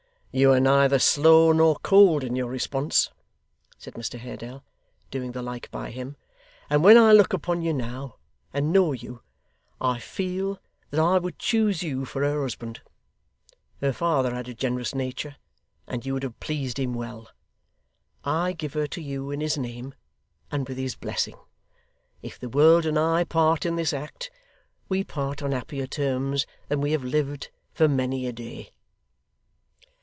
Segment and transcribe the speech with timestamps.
[0.33, 3.09] 'You are neither slow nor cold in your response,'
[3.77, 4.63] said Mr Haredale,
[5.09, 6.15] doing the like by him,
[6.69, 8.15] 'and when I look upon you now,
[8.53, 9.21] and know you,
[9.81, 10.57] I feel
[10.89, 12.79] that I would choose you for her husband.
[13.81, 15.35] Her father had a generous nature,
[15.85, 17.27] and you would have pleased him well.
[18.23, 19.93] I give her to you in his name,
[20.49, 21.35] and with his blessing.
[22.21, 24.31] If the world and I part in this act,
[24.87, 28.69] we part on happier terms than we have lived for many a day.